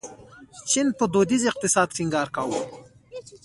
چین 0.69 0.87
په 0.97 1.05
دودیز 1.13 1.43
اقتصاد 1.51 1.87
ټینګار 1.95 2.27
کاوه. 2.35 2.59